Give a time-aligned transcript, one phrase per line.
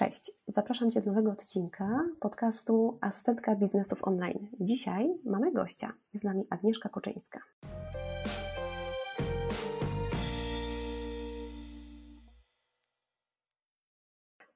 [0.00, 1.88] Cześć, zapraszam Cię do nowego odcinka
[2.20, 4.48] podcastu Asystentka Biznesów Online.
[4.60, 7.40] Dzisiaj mamy gościa, jest z nami Agnieszka Koczyńska.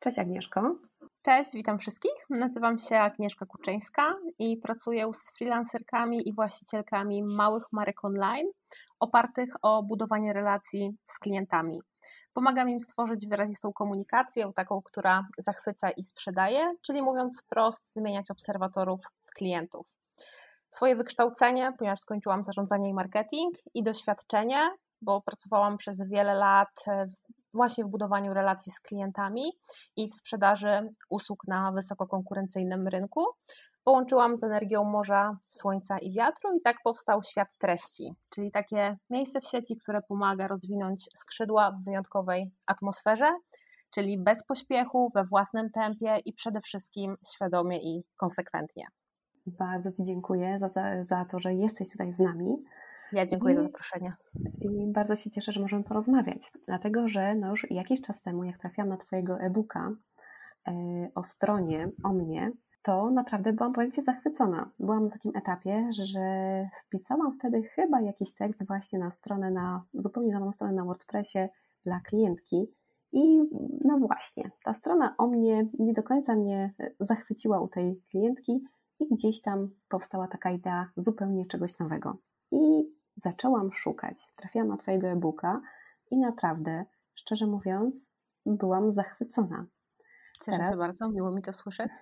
[0.01, 0.79] Cześć Agnieszko.
[1.23, 2.27] Cześć, witam wszystkich.
[2.31, 8.47] Nazywam się Agnieszka Kuczyńska i pracuję z freelancerkami i właścicielkami małych marek online
[9.01, 11.81] opartych o budowanie relacji z klientami.
[12.35, 19.01] Pomagam im stworzyć wyrazistą komunikację, taką, która zachwyca i sprzedaje, czyli mówiąc wprost, zmieniać obserwatorów
[19.25, 19.87] w klientów.
[20.71, 24.71] Swoje wykształcenie, ponieważ skończyłam zarządzanie i marketing, i doświadczenie,
[25.03, 26.85] bo pracowałam przez wiele lat
[27.55, 29.53] właśnie w budowaniu relacji z klientami
[29.97, 33.27] i w sprzedaży usług na wysoko konkurencyjnym rynku.
[33.85, 39.41] Połączyłam z energią morza, słońca i wiatru, i tak powstał świat treści, czyli takie miejsce
[39.41, 43.29] w sieci, które pomaga rozwinąć skrzydła w wyjątkowej atmosferze,
[43.91, 48.85] czyli bez pośpiechu, we własnym tempie i przede wszystkim świadomie i konsekwentnie.
[49.47, 50.69] Bardzo Ci dziękuję za,
[51.05, 52.57] za to, że jesteś tutaj z nami.
[53.13, 54.13] Ja dziękuję I, za zaproszenie.
[54.61, 58.59] I bardzo się cieszę, że możemy porozmawiać, dlatego że no już jakiś czas temu, jak
[58.59, 59.91] trafiłam na Twojego e-booka
[60.69, 60.73] e,
[61.15, 62.53] o stronie, o mnie,
[62.85, 64.71] to naprawdę byłam, powiem Ci, zachwycona.
[64.79, 66.21] Byłam na takim etapie, że
[66.87, 71.39] wpisałam wtedy chyba jakiś tekst właśnie na stronę, na zupełnie nową stronę na WordPressie
[71.85, 72.73] dla klientki.
[73.13, 73.39] I
[73.85, 78.65] no właśnie, ta strona o mnie nie do końca mnie zachwyciła u tej klientki
[79.01, 82.17] i gdzieś tam powstała taka idea zupełnie czegoś nowego.
[82.51, 84.33] I zaczęłam szukać.
[84.37, 85.61] Trafiłam na Twojego e-booka
[86.11, 88.13] i naprawdę, szczerze mówiąc,
[88.47, 89.67] byłam zachwycona.
[90.41, 91.93] Cieszę Teraz, się bardzo, miło mi to słyszeć.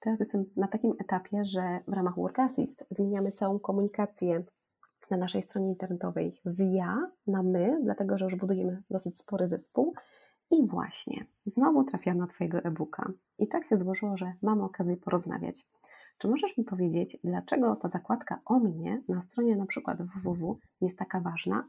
[0.00, 4.44] Teraz jestem na takim etapie, że w ramach Work Assist zmieniamy całą komunikację
[5.10, 9.94] na naszej stronie internetowej z ja na my, dlatego że już budujemy dosyć spory zespół.
[10.50, 13.12] I właśnie, znowu trafiłam na Twojego e-booka.
[13.38, 15.66] I tak się złożyło, że mamy okazję porozmawiać.
[16.18, 20.98] Czy możesz mi powiedzieć, dlaczego ta zakładka o mnie na stronie na przykład www jest
[20.98, 21.68] taka ważna?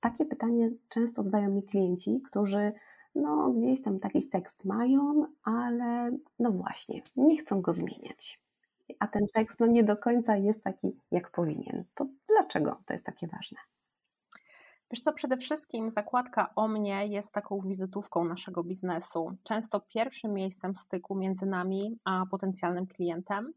[0.00, 2.72] Takie pytanie często zadają mi klienci, którzy
[3.14, 8.40] no gdzieś tam taki tekst mają, ale no właśnie, nie chcą go zmieniać.
[8.98, 11.84] A ten tekst no nie do końca jest taki, jak powinien.
[11.94, 13.58] To dlaczego to jest takie ważne?
[14.90, 20.74] Wiesz co, przede wszystkim zakładka o mnie jest taką wizytówką naszego biznesu, często pierwszym miejscem
[20.74, 23.52] styku między nami a potencjalnym klientem,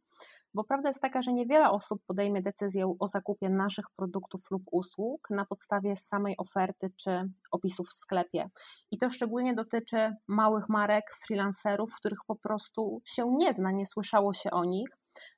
[0.54, 5.30] bo prawda jest taka, że niewiele osób podejmie decyzję o zakupie naszych produktów lub usług
[5.30, 8.50] na podstawie samej oferty czy opisów w sklepie.
[8.92, 14.34] I to szczególnie dotyczy małych marek, freelancerów, których po prostu się nie zna, nie słyszało
[14.34, 14.90] się o nich.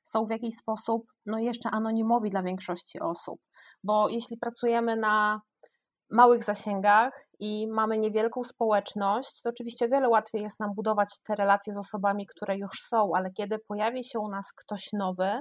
[0.02, 3.40] Są w jakiś sposób no jeszcze anonimowi dla większości osób,
[3.84, 5.40] bo jeśli pracujemy na
[6.10, 11.74] małych zasięgach i mamy niewielką społeczność, to oczywiście wiele łatwiej jest nam budować te relacje
[11.74, 15.40] z osobami, które już są, ale kiedy pojawi się u nas ktoś nowy,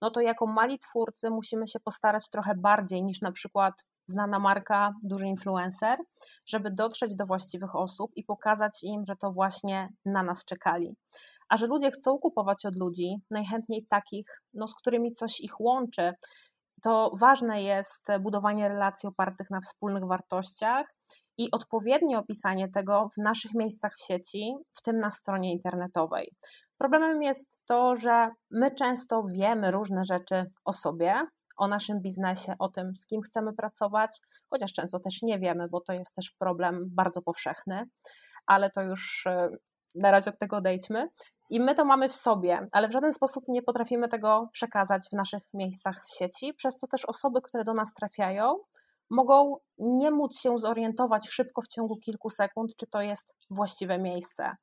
[0.00, 3.74] no to jako mali twórcy musimy się postarać trochę bardziej niż na przykład
[4.06, 5.98] znana marka, duży influencer,
[6.46, 10.96] żeby dotrzeć do właściwych osób i pokazać im, że to właśnie na nas czekali.
[11.48, 16.12] A że ludzie chcą kupować od ludzi, najchętniej takich, no, z którymi coś ich łączy,
[16.84, 20.94] to ważne jest budowanie relacji opartych na wspólnych wartościach
[21.38, 26.30] i odpowiednie opisanie tego w naszych miejscach w sieci, w tym na stronie internetowej.
[26.78, 31.14] Problemem jest to, że my często wiemy różne rzeczy o sobie,
[31.56, 35.80] o naszym biznesie, o tym, z kim chcemy pracować, chociaż często też nie wiemy, bo
[35.80, 37.84] to jest też problem bardzo powszechny,
[38.46, 39.48] ale to już e,
[39.94, 41.08] na razie od tego odejdźmy.
[41.54, 45.12] I my to mamy w sobie, ale w żaden sposób nie potrafimy tego przekazać w
[45.12, 48.58] naszych miejscach w sieci, przez co też osoby, które do nas trafiają,
[49.10, 54.56] mogą nie móc się zorientować szybko w ciągu kilku sekund, czy to jest właściwe miejsce.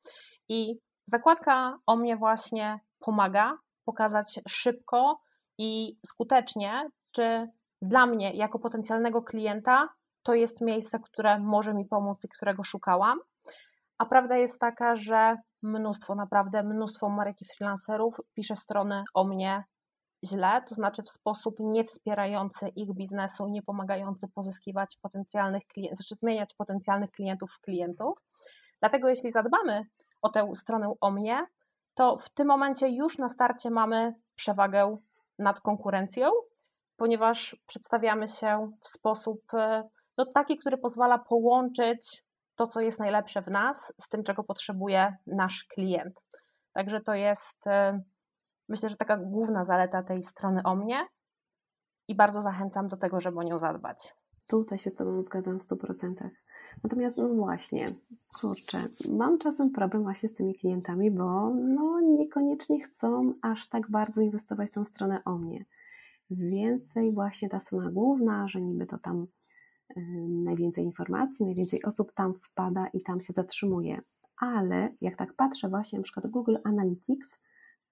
[0.49, 0.75] I
[1.05, 5.19] zakładka o mnie właśnie pomaga pokazać szybko
[5.57, 7.47] i skutecznie, czy
[7.81, 9.89] dla mnie, jako potencjalnego klienta,
[10.23, 13.19] to jest miejsce, które może mi pomóc i którego szukałam.
[14.01, 19.63] A prawda jest taka, że mnóstwo, naprawdę mnóstwo marek i freelancerów pisze strony o mnie
[20.25, 26.15] źle, to znaczy w sposób nie wspierający ich biznesu, nie pomagający pozyskiwać potencjalnych klientów, znaczy
[26.15, 28.19] zmieniać potencjalnych klientów w klientów.
[28.79, 29.85] Dlatego jeśli zadbamy
[30.21, 31.45] o tę stronę o mnie,
[31.93, 34.97] to w tym momencie już na starcie mamy przewagę
[35.39, 36.29] nad konkurencją,
[36.95, 39.41] ponieważ przedstawiamy się w sposób
[40.17, 42.23] no, taki, który pozwala połączyć
[42.61, 46.21] to, co jest najlepsze w nas, z tym, czego potrzebuje nasz klient.
[46.73, 48.01] Także to jest, e,
[48.69, 51.07] myślę, że taka główna zaleta tej strony o mnie
[52.07, 54.15] i bardzo zachęcam do tego, żeby o nią zadbać.
[54.47, 56.29] Tutaj się z Tobą zgadzam w 100%.
[56.83, 57.85] Natomiast no właśnie,
[58.41, 58.77] kurczę,
[59.11, 64.69] mam czasem problem właśnie z tymi klientami, bo no niekoniecznie chcą aż tak bardzo inwestować
[64.69, 65.65] w tą stronę o mnie.
[66.29, 69.27] Więcej właśnie ta strona główna, że niby to tam
[70.29, 74.01] najwięcej informacji, najwięcej osób tam wpada i tam się zatrzymuje.
[74.37, 77.39] Ale jak tak patrzę właśnie na przykład Google Analytics,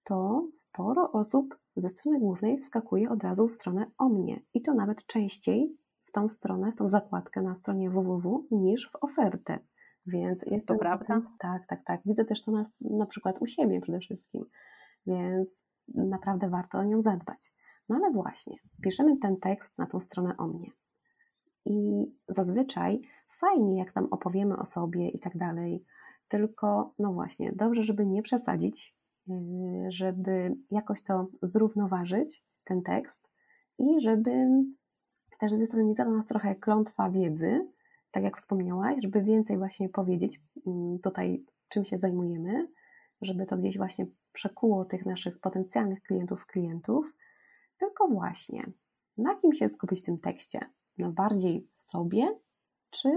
[0.04, 4.74] to sporo osób ze strony głównej skakuje od razu w stronę o mnie i to
[4.74, 9.58] nawet częściej w tą stronę, w tą zakładkę na stronie www niż w ofertę.
[10.06, 11.22] Więc jest to prawda.
[11.38, 12.00] tak, tak, tak.
[12.06, 14.44] Widzę też to na, na przykład u siebie przede wszystkim.
[15.06, 15.48] Więc
[15.94, 17.52] naprawdę warto o nią zadbać.
[17.88, 20.70] No ale właśnie, piszemy ten tekst na tą stronę o mnie.
[21.70, 25.84] I zazwyczaj fajnie, jak tam opowiemy o sobie i tak dalej,
[26.28, 28.96] tylko no właśnie, dobrze, żeby nie przesadzić,
[29.26, 29.36] yy,
[29.92, 33.30] żeby jakoś to zrównoważyć, ten tekst.
[33.78, 34.48] I żeby
[35.38, 37.68] też ze strony nie za nas trochę klątwa wiedzy,
[38.10, 42.68] tak jak wspomniałaś, żeby więcej właśnie powiedzieć mm, tutaj, czym się zajmujemy,
[43.22, 47.12] żeby to gdzieś właśnie przekuło tych naszych potencjalnych klientów, klientów,
[47.78, 48.72] tylko właśnie
[49.16, 50.60] na kim się skupić w tym tekście?
[51.08, 52.38] Bardziej sobie,
[52.90, 53.08] czy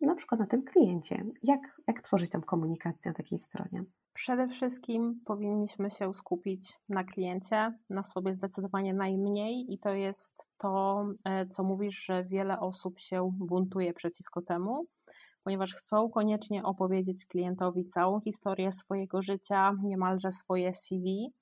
[0.00, 1.24] na przykład na tym kliencie?
[1.42, 3.84] Jak, jak tworzyć tam komunikację na takiej stronie?
[4.12, 11.04] Przede wszystkim powinniśmy się skupić na kliencie, na sobie zdecydowanie najmniej, i to jest to,
[11.24, 14.86] e, co mówisz, że wiele osób się buntuje przeciwko temu,
[15.44, 21.32] ponieważ chcą koniecznie opowiedzieć klientowi całą historię swojego życia, niemalże swoje CV.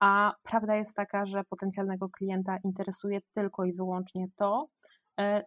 [0.00, 4.68] A prawda jest taka, że potencjalnego klienta interesuje tylko i wyłącznie to,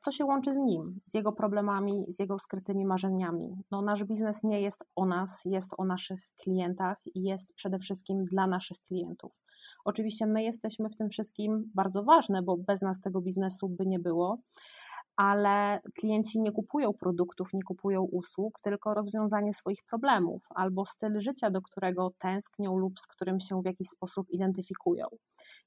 [0.02, 3.56] co się łączy z nim, z jego problemami, z jego skrytymi marzeniami.
[3.72, 8.26] No, nasz biznes nie jest o nas, jest o naszych klientach i jest przede wszystkim
[8.26, 9.32] dla naszych klientów.
[9.86, 14.00] Oczywiście my jesteśmy w tym wszystkim bardzo ważne, bo bez nas tego biznesu by nie
[14.00, 14.38] było,
[15.16, 21.50] ale klienci nie kupują produktów, nie kupują usług, tylko rozwiązanie swoich problemów albo styl życia,
[21.50, 25.08] do którego tęsknią lub z którym się w jakiś sposób identyfikują.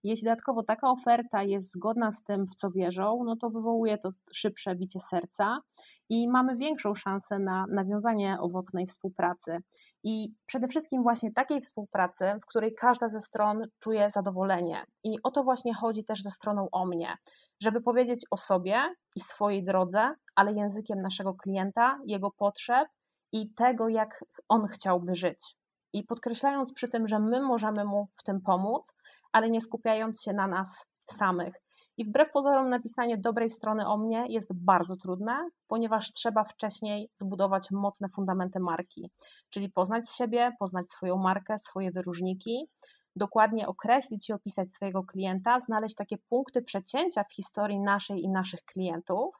[0.02, 4.08] Jeśli dodatkowo taka oferta jest zgodna z tym, w co wierzą, no to wywołuje to
[4.32, 5.60] szybsze bicie serca
[6.08, 9.58] i mamy większą szansę na nawiązanie owocnej współpracy.
[10.04, 14.84] I przede wszystkim właśnie takiej współpracy, w której każda ze stron czuje zadowolenie.
[15.04, 17.16] I o to właśnie chodzi też ze stroną o mnie,
[17.60, 22.88] żeby powiedzieć o sobie i swojej drodze, ale językiem naszego klienta, jego potrzeb
[23.32, 25.56] i tego, jak on chciałby żyć.
[25.92, 28.92] I podkreślając przy tym, że my możemy mu w tym pomóc,
[29.32, 31.54] ale nie skupiając się na nas samych.
[31.96, 37.70] I wbrew pozorom napisanie dobrej strony o mnie jest bardzo trudne, ponieważ trzeba wcześniej zbudować
[37.70, 39.10] mocne fundamenty marki,
[39.50, 42.68] czyli poznać siebie, poznać swoją markę, swoje wyróżniki,
[43.16, 48.64] dokładnie określić i opisać swojego klienta, znaleźć takie punkty przecięcia w historii naszej i naszych
[48.64, 49.34] klientów.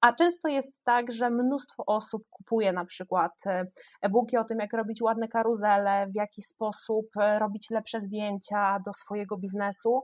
[0.00, 3.66] A często jest tak, że mnóstwo osób kupuje na przykład e,
[4.02, 8.92] e-booki o tym, jak robić ładne karuzele, w jaki sposób e, robić lepsze zdjęcia do
[8.92, 10.00] swojego biznesu,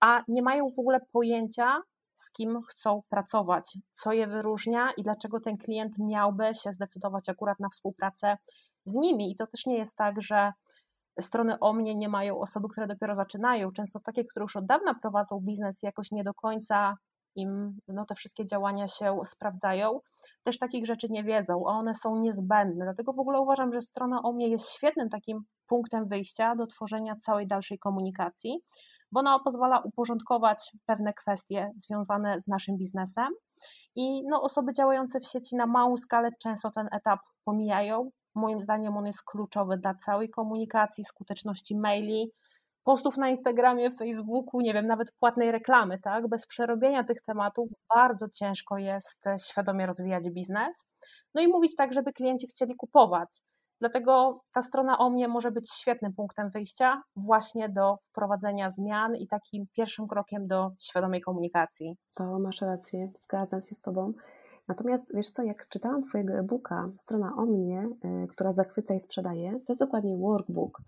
[0.00, 1.82] a nie mają w ogóle pojęcia,
[2.16, 7.60] z kim chcą pracować, co je wyróżnia i dlaczego ten klient miałby się zdecydować akurat
[7.60, 8.36] na współpracę
[8.84, 9.32] z nimi.
[9.32, 10.52] I to też nie jest tak, że
[11.20, 13.72] strony o mnie nie mają osoby, które dopiero zaczynają.
[13.72, 16.96] Często takie, które już od dawna prowadzą biznes i jakoś nie do końca
[17.36, 20.00] im no, te wszystkie działania się sprawdzają,
[20.42, 22.84] też takich rzeczy nie wiedzą, a one są niezbędne.
[22.84, 27.16] Dlatego w ogóle uważam, że strona o mnie jest świetnym takim punktem wyjścia do tworzenia
[27.16, 28.60] całej dalszej komunikacji,
[29.12, 33.28] bo ona pozwala uporządkować pewne kwestie związane z naszym biznesem.
[33.94, 38.10] I no, osoby działające w sieci na małą skalę często ten etap pomijają.
[38.34, 42.32] Moim zdaniem on jest kluczowy dla całej komunikacji, skuteczności maili,
[42.84, 46.28] postów na Instagramie, Facebooku, nie wiem, nawet płatnej reklamy, tak?
[46.28, 50.84] Bez przerobienia tych tematów bardzo ciężko jest świadomie rozwijać biznes.
[51.34, 53.42] No i mówić tak, żeby klienci chcieli kupować.
[53.80, 59.28] Dlatego ta strona o mnie może być świetnym punktem wyjścia właśnie do wprowadzenia zmian i
[59.28, 61.96] takim pierwszym krokiem do świadomej komunikacji.
[62.14, 64.12] To masz rację, zgadzam się z Tobą.
[64.68, 69.52] Natomiast wiesz co, jak czytałam Twojego e-booka, strona o mnie, yy, która zachwyca i sprzedaje,
[69.52, 70.82] to jest dokładnie workbook.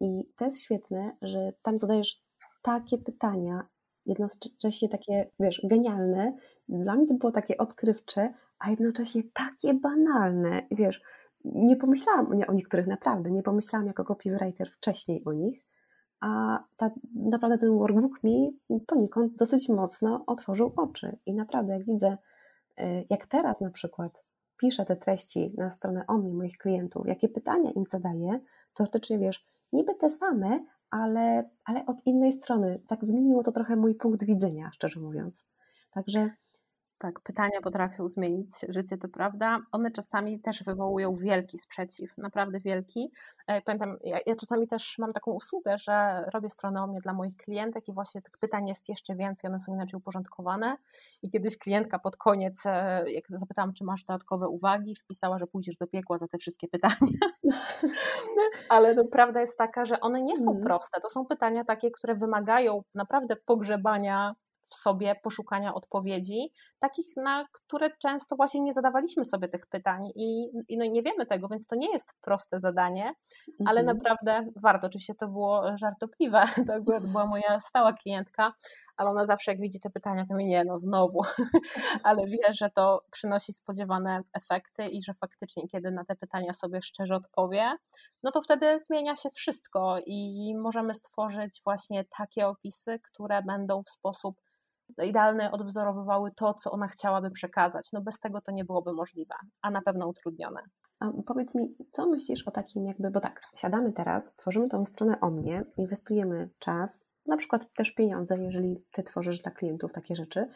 [0.00, 2.22] I to jest świetne, że tam zadajesz
[2.62, 3.68] takie pytania,
[4.06, 6.36] jednocześnie takie, wiesz, genialne.
[6.68, 10.62] Dla mnie to było takie odkrywcze, a jednocześnie takie banalne.
[10.70, 11.02] Wiesz,
[11.44, 15.66] nie pomyślałam o niektórych naprawdę, nie pomyślałam jako copywriter wcześniej o nich,
[16.20, 21.18] a ta, naprawdę ten workbook mi poniekąd dosyć mocno otworzył oczy.
[21.26, 22.18] I naprawdę, jak widzę, y,
[23.10, 24.24] jak teraz na przykład
[24.56, 28.40] piszę te treści na stronę o mnie, moich klientów, jakie pytania im zadaję,
[28.74, 32.82] to faktycznie wiesz, niby te same, ale, ale od innej strony.
[32.86, 35.46] Tak zmieniło to trochę mój punkt widzenia, szczerze mówiąc.
[35.90, 36.30] Także
[37.00, 39.58] Tak, pytania potrafią zmienić życie, to prawda.
[39.72, 43.12] One czasami też wywołują wielki sprzeciw, naprawdę wielki.
[43.46, 47.12] E, pamiętam, ja, ja, czasami też mam taką usługę, że robię stronę o mnie dla
[47.12, 50.76] moich klientek i właśnie tych pytań jest jeszcze więcej, one są inaczej uporządkowane.
[51.22, 55.76] I kiedyś klientka pod koniec, e, jak zapytałam, czy masz dodatkowe uwagi, wpisała, że pójdziesz
[55.76, 57.18] do piekła za te wszystkie pytania.
[58.68, 60.62] Ale no, prawda jest taka, że one nie są mm.
[60.62, 61.00] proste.
[61.00, 64.34] To są pytania takie, które wymagają naprawdę pogrzebania
[64.70, 70.50] w sobie poszukania odpowiedzi, takich, na które często właśnie nie zadawaliśmy sobie tych pytań i,
[70.68, 73.14] i no nie wiemy tego, więc to nie jest proste zadanie,
[73.48, 73.68] mhm.
[73.68, 74.86] ale naprawdę warto.
[74.86, 78.52] Oczywiście to było żartobliwe, to była moja stała klientka,
[78.96, 81.22] ale ona zawsze jak widzi te pytania, to mi nie, no znowu,
[82.02, 86.82] ale wie, że to przynosi spodziewane efekty i że faktycznie, kiedy na te pytania sobie
[86.82, 87.72] szczerze odpowie,
[88.22, 93.90] no to wtedy zmienia się wszystko i możemy stworzyć właśnie takie opisy, które będą w
[93.90, 94.40] sposób
[94.98, 97.88] idealne odwzorowywały to, co ona chciałaby przekazać.
[97.92, 100.60] No bez tego to nie byłoby możliwe, a na pewno utrudnione.
[101.00, 105.20] A powiedz mi, co myślisz o takim jakby, bo tak, siadamy teraz, tworzymy tą stronę
[105.20, 110.46] o mnie, inwestujemy czas, na przykład też pieniądze, jeżeli Ty tworzysz dla klientów takie rzeczy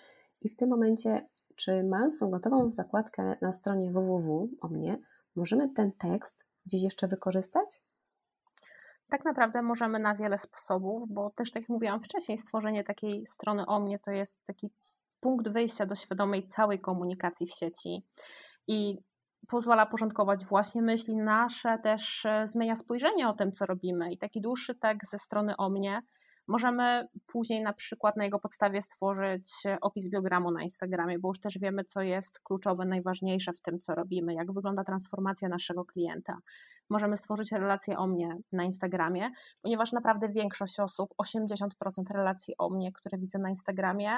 [0.40, 4.98] i w tym momencie, czy mając tą gotową zakładkę na stronie www o mnie,
[5.36, 7.80] możemy ten tekst gdzieś jeszcze wykorzystać?
[9.10, 13.66] Tak naprawdę możemy na wiele sposobów, bo też tak jak mówiłam wcześniej, stworzenie takiej strony
[13.66, 14.70] o mnie to jest taki
[15.20, 18.04] punkt wyjścia do świadomej całej komunikacji w sieci
[18.66, 18.98] i
[19.48, 24.12] pozwala porządkować właśnie myśli nasze, też e, zmienia spojrzenie o tym, co robimy.
[24.12, 26.02] I taki dłuższy tekst ze strony o mnie
[26.48, 31.58] Możemy później na przykład na jego podstawie stworzyć opis biogramu na Instagramie, bo już też
[31.58, 36.38] wiemy, co jest kluczowe, najważniejsze w tym, co robimy, jak wygląda transformacja naszego klienta.
[36.90, 39.30] Możemy stworzyć relacje o mnie na Instagramie,
[39.62, 41.68] ponieważ naprawdę większość osób, 80%
[42.10, 44.10] relacji o mnie, które widzę na Instagramie,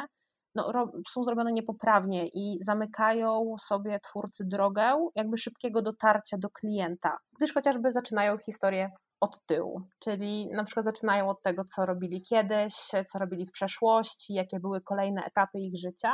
[0.57, 7.55] no, są zrobione niepoprawnie i zamykają sobie twórcy drogę jakby szybkiego dotarcia do klienta, gdyż
[7.55, 12.75] chociażby zaczynają historię od tyłu, czyli na przykład zaczynają od tego, co robili kiedyś,
[13.09, 16.13] co robili w przeszłości, jakie były kolejne etapy ich życia.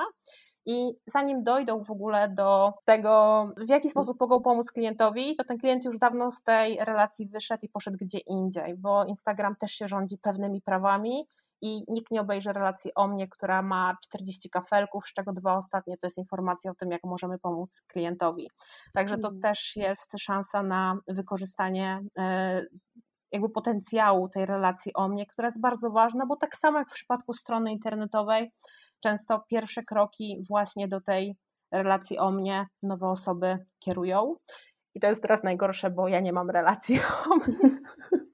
[0.66, 5.58] I zanim dojdą w ogóle do tego, w jaki sposób mogą pomóc klientowi, to ten
[5.58, 9.88] klient już dawno z tej relacji wyszedł i poszedł gdzie indziej, bo Instagram też się
[9.88, 11.26] rządzi pewnymi prawami
[11.62, 15.98] i nikt nie obejrzy relacji o mnie, która ma 40 kafelków, z czego dwa ostatnie
[15.98, 18.50] to jest informacja o tym, jak możemy pomóc klientowi.
[18.94, 19.40] Także to mm.
[19.40, 22.62] też jest szansa na wykorzystanie e,
[23.32, 26.94] jakby potencjału tej relacji o mnie, która jest bardzo ważna, bo tak samo jak w
[26.94, 28.52] przypadku strony internetowej,
[29.00, 31.36] często pierwsze kroki właśnie do tej
[31.72, 34.36] relacji o mnie nowe osoby kierują.
[34.94, 37.00] I to jest teraz najgorsze, bo ja nie mam relacji
[37.30, 37.70] o mnie.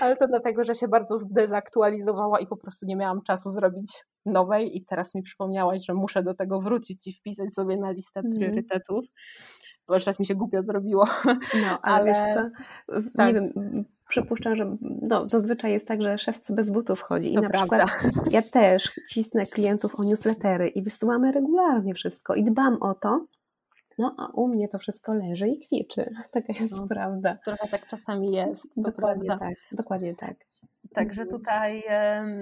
[0.00, 4.76] Ale to dlatego, że się bardzo zdezaktualizowała i po prostu nie miałam czasu zrobić nowej
[4.76, 8.36] i teraz mi przypomniałaś, że muszę do tego wrócić i wpisać sobie na listę mhm.
[8.38, 9.04] priorytetów.
[9.88, 11.06] Bo już raz mi się głupio zrobiło.
[11.62, 12.04] No, ale, ale...
[12.04, 12.50] wiesz co,
[13.16, 13.26] tak.
[13.26, 17.32] nie wiem, przypuszczam, że no, zazwyczaj jest tak, że szewc bez butów chodzi.
[17.32, 17.86] I to na prawda.
[17.86, 23.26] przykład ja też cisnę klientów o newslettery i wysyłamy regularnie wszystko i dbam o to,
[23.98, 26.10] no a u mnie to wszystko leży i kwiczy.
[26.32, 27.38] Taka jest no, prawda.
[27.44, 28.68] Trochę tak czasami jest.
[28.76, 29.46] dokładnie prawda.
[29.46, 30.49] tak, dokładnie tak.
[30.94, 31.40] Także mhm.
[31.40, 31.84] tutaj,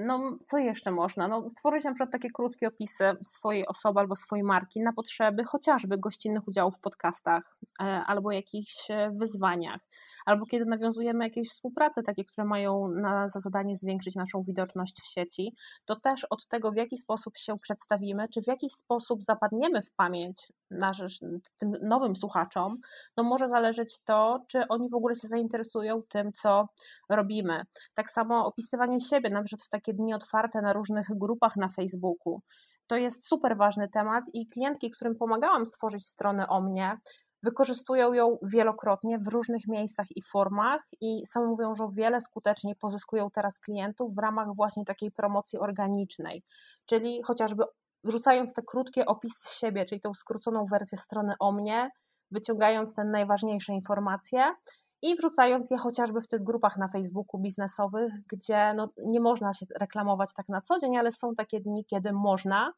[0.07, 1.29] no co jeszcze można?
[1.29, 5.99] No, tworzyć na przykład takie krótkie opisy swojej osoby albo swojej marki na potrzeby chociażby
[5.99, 9.81] gościnnych udziałów w podcastach e, albo jakichś e, wyzwaniach,
[10.27, 15.13] albo kiedy nawiązujemy jakieś współprace takie, które mają na, za zadanie zwiększyć naszą widoczność w
[15.13, 19.83] sieci, to też od tego, w jaki sposób się przedstawimy, czy w jaki sposób zapadniemy
[19.83, 21.21] w pamięć nasz,
[21.59, 22.77] tym nowym słuchaczom,
[23.17, 26.69] no może zależeć to, czy oni w ogóle się zainteresują tym, co
[27.11, 27.63] robimy.
[27.95, 32.41] Tak samo opisywanie siebie, na przykład w takie dni otwarte na różnych grupach na Facebooku.
[32.87, 36.97] To jest super ważny temat i klientki, którym pomagałam stworzyć stronę o mnie,
[37.43, 43.31] wykorzystują ją wielokrotnie w różnych miejscach i formach i same mówią, że wiele skuteczniej pozyskują
[43.31, 46.43] teraz klientów w ramach właśnie takiej promocji organicznej,
[46.87, 47.65] czyli chociażby
[48.05, 51.91] wrzucając te krótkie opisy siebie, czyli tą skróconą wersję strony o mnie,
[52.31, 54.55] wyciągając te najważniejsze informacje
[55.03, 59.67] i wrzucając je chociażby w tych grupach na Facebooku biznesowych, gdzie no, nie można się
[59.81, 62.73] reklamować tak na co dzień, ale są takie dni, kiedy można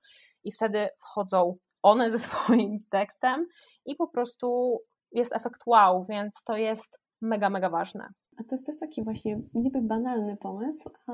[0.45, 3.47] i wtedy wchodzą one ze swoim tekstem
[3.87, 4.79] i po prostu
[5.13, 8.09] jest efekt wow, więc to jest mega, mega ważne.
[8.37, 11.13] A to jest też taki właśnie niby banalny pomysł, a,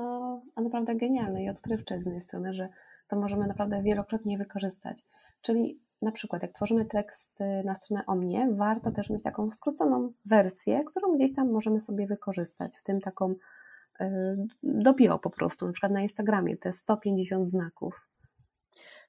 [0.55, 2.69] a naprawdę genialny i odkrywczy z jednej strony, że
[3.07, 5.03] to możemy naprawdę wielokrotnie wykorzystać.
[5.41, 10.13] Czyli na przykład jak tworzymy tekst na stronę o mnie, warto też mieć taką skróconą
[10.25, 13.35] wersję, którą gdzieś tam możemy sobie wykorzystać, w tym taką
[14.01, 14.05] y,
[14.63, 18.07] do bio po prostu, na przykład na Instagramie, te 150 znaków.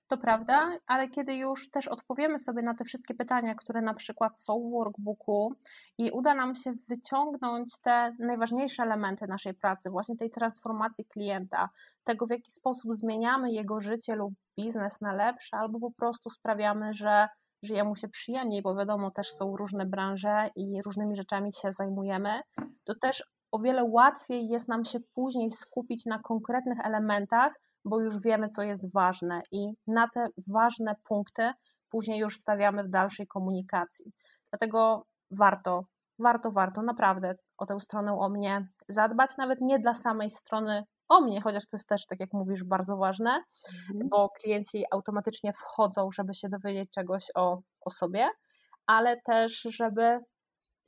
[0.09, 4.41] To prawda, ale kiedy już też odpowiemy sobie na te wszystkie pytania, które na przykład
[4.41, 5.55] są w workbooku
[5.99, 11.69] i uda nam się wyciągnąć te najważniejsze elementy naszej pracy, właśnie tej transformacji klienta,
[12.05, 16.95] tego w jaki sposób zmieniamy jego życie lub biznes na lepsze, albo po prostu sprawiamy,
[16.95, 17.29] że
[17.63, 22.41] żyje mu się przyjemniej, bo wiadomo, też są różne branże i różnymi rzeczami się zajmujemy,
[22.85, 27.53] to też o wiele łatwiej jest nam się później skupić na konkretnych elementach,
[27.89, 31.53] bo już wiemy, co jest ważne i na te ważne punkty
[31.91, 34.13] później już stawiamy w dalszej komunikacji.
[34.53, 35.85] Dlatego warto,
[36.19, 41.21] warto, warto naprawdę o tę stronę o mnie zadbać, nawet nie dla samej strony o
[41.21, 43.43] mnie, chociaż to jest też, tak jak mówisz, bardzo ważne,
[43.91, 44.09] mhm.
[44.09, 48.29] bo klienci automatycznie wchodzą, żeby się dowiedzieć czegoś o, o sobie,
[48.87, 50.19] ale też, żeby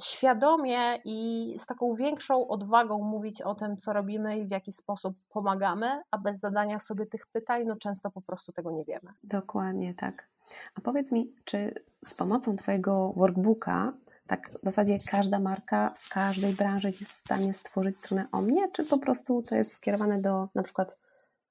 [0.00, 5.16] świadomie i z taką większą odwagą mówić o tym, co robimy i w jaki sposób
[5.28, 9.12] pomagamy, a bez zadania sobie tych pytań, no często po prostu tego nie wiemy.
[9.22, 10.28] Dokładnie tak.
[10.74, 13.92] A powiedz mi, czy z pomocą Twojego workbooka,
[14.26, 18.68] tak w zasadzie każda marka w każdej branży jest w stanie stworzyć stronę o mnie,
[18.72, 20.98] czy po prostu to jest skierowane do na przykład,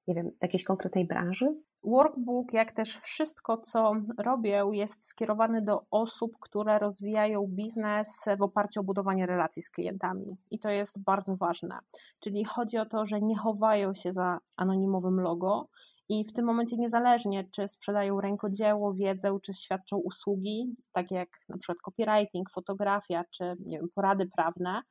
[0.08, 1.56] nie wiem, jakiejś konkretnej branży?
[1.84, 8.80] Workbook, jak też wszystko, co robię, jest skierowany do osób, które rozwijają biznes w oparciu
[8.80, 10.38] o budowanie relacji z klientami.
[10.52, 11.80] I to jest bardzo ważne.
[12.20, 15.70] Czyli chodzi o to, że nie chowają się za anonimowym logo
[16.10, 21.58] i w tym momencie niezależnie, czy sprzedają rękodzieło, wiedzę, czy świadczą usługi, takie jak na
[21.58, 24.82] przykład copywriting, fotografia, czy nie wiem, porady prawne,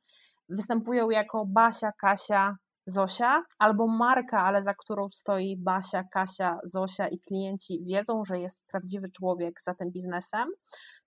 [0.49, 2.57] występują jako Basia, Kasia,
[2.89, 8.59] Zosia, albo marka, ale za którą stoi Basia, Kasia, Zosia i klienci wiedzą, że jest
[8.67, 10.49] prawdziwy człowiek za tym biznesem,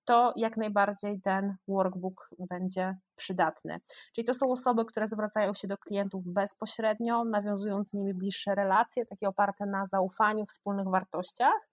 [0.05, 3.81] to jak najbardziej ten workbook będzie przydatny.
[4.15, 9.07] Czyli to są osoby, które zwracają się do klientów bezpośrednio, nawiązując z nimi bliższe relacje,
[9.07, 11.72] takie oparte na zaufaniu, wspólnych wartościach.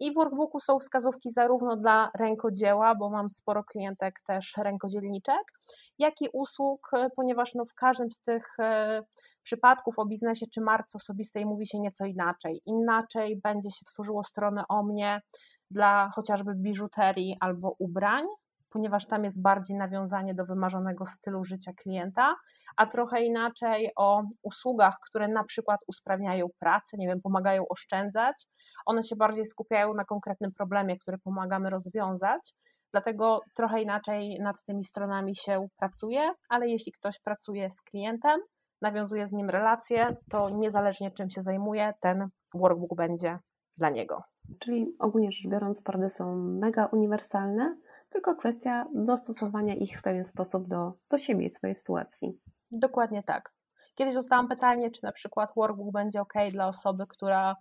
[0.00, 5.52] I w workbooku są wskazówki zarówno dla rękodzieła, bo mam sporo klientek też rękodzielniczek,
[5.98, 9.02] jak i usług, e, ponieważ no w każdym z tych e,
[9.42, 12.62] przypadków o biznesie czy marce osobistej mówi się nieco inaczej.
[12.66, 15.20] Inaczej będzie się tworzyło stronę o mnie
[15.70, 18.24] dla chociażby biżuterii albo ubrań,
[18.70, 22.34] ponieważ tam jest bardziej nawiązanie do wymarzonego stylu życia klienta,
[22.76, 28.46] a trochę inaczej o usługach, które na przykład usprawniają pracę, nie wiem, pomagają oszczędzać.
[28.86, 32.54] One się bardziej skupiają na konkretnym problemie, który pomagamy rozwiązać.
[32.92, 38.40] Dlatego trochę inaczej nad tymi stronami się pracuje, ale jeśli ktoś pracuje z klientem,
[38.82, 43.38] nawiązuje z nim relacje, to niezależnie czym się zajmuje, ten workbook będzie
[43.76, 44.22] dla niego.
[44.58, 47.76] Czyli ogólnie rzecz biorąc, porady są mega uniwersalne,
[48.16, 52.40] tylko kwestia dostosowania ich w pewien sposób do, do siebie i swojej sytuacji.
[52.70, 53.52] Dokładnie tak.
[53.94, 57.56] Kiedyś dostałam pytanie, czy na przykład workbook będzie ok dla osoby, która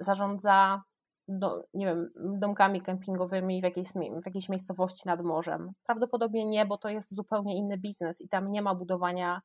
[0.00, 0.82] zarządza
[1.28, 3.88] do, nie wiem, domkami kempingowymi w jakiejś,
[4.22, 5.72] w jakiejś miejscowości nad morzem.
[5.86, 9.40] Prawdopodobnie nie, bo to jest zupełnie inny biznes i tam nie ma budowania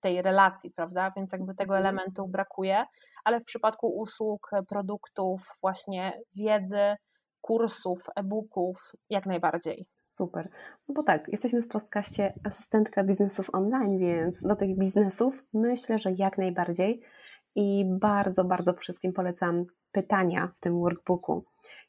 [0.00, 1.12] tej relacji, prawda?
[1.16, 1.86] Więc jakby tego mhm.
[1.86, 2.84] elementu brakuje,
[3.24, 6.96] ale w przypadku usług, produktów, właśnie wiedzy,
[7.44, 9.86] kursów, e-booków, jak najbardziej.
[10.04, 10.48] Super.
[10.88, 16.12] No bo tak, jesteśmy w podcaście Asystentka Biznesów Online, więc do tych biznesów myślę, że
[16.12, 17.00] jak najbardziej
[17.54, 21.44] i bardzo, bardzo wszystkim polecam pytania w tym workbooku.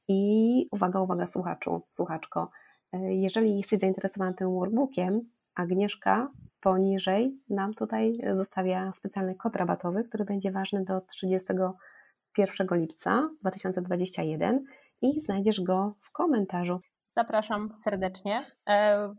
[0.08, 2.50] I uwaga, uwaga, słuchaczu, słuchaczko,
[2.94, 5.22] e, jeżeli jesteś zainteresowany tym workbookiem,
[5.56, 14.66] Agnieszka poniżej nam tutaj zostawia specjalny kod rabatowy, który będzie ważny do 31 lipca 2021
[15.06, 16.80] i znajdziesz go w komentarzu.
[17.06, 18.46] Zapraszam serdecznie.
[18.70, 19.10] E,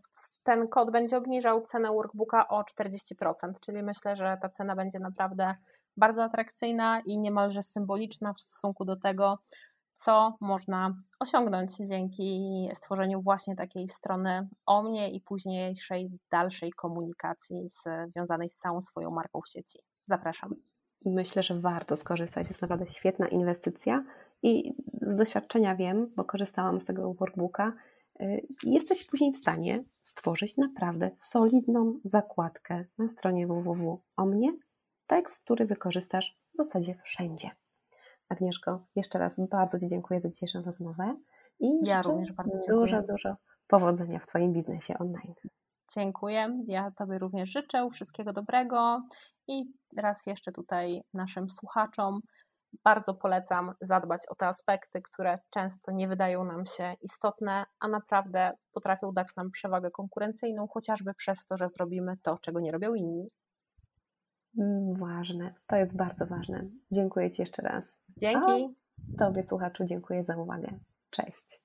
[0.42, 5.54] ten kod będzie obniżał cenę workbooka o 40%, czyli myślę, że ta cena będzie naprawdę
[5.96, 9.38] bardzo atrakcyjna i niemalże symboliczna w stosunku do tego,
[9.94, 18.48] co można osiągnąć dzięki stworzeniu właśnie takiej strony o mnie i późniejszej dalszej komunikacji związanej
[18.48, 19.78] z całą swoją marką w sieci.
[20.06, 20.54] Zapraszam.
[21.04, 22.48] Myślę, że warto skorzystać.
[22.48, 24.04] Jest naprawdę świetna inwestycja
[24.42, 24.72] i
[25.06, 27.72] z doświadczenia wiem, bo korzystałam z tego workbooka,
[28.20, 34.52] y, jesteś później w stanie stworzyć naprawdę solidną zakładkę na stronie www o mnie,
[35.06, 37.50] tekst, który wykorzystasz w zasadzie wszędzie.
[38.28, 41.16] Agnieszko, jeszcze raz bardzo Ci dziękuję za dzisiejszą rozmowę
[41.60, 42.80] i ja również bardzo dziękuję.
[42.80, 45.34] dużo, dużo powodzenia w Twoim biznesie online.
[45.94, 46.62] Dziękuję.
[46.66, 49.02] Ja Tobie również życzę wszystkiego dobrego
[49.48, 49.64] i
[49.96, 52.20] raz jeszcze tutaj naszym słuchaczom
[52.84, 58.52] bardzo polecam zadbać o te aspekty, które często nie wydają nam się istotne, a naprawdę
[58.72, 63.28] potrafią dać nam przewagę konkurencyjną, chociażby przez to, że zrobimy to, czego nie robią inni.
[64.58, 66.64] Mm, ważne, to jest bardzo ważne.
[66.92, 68.00] Dziękuję Ci jeszcze raz.
[68.16, 68.76] Dzięki.
[69.18, 70.68] Tobie, słuchaczu, dziękuję za uwagę.
[71.10, 71.60] Cześć.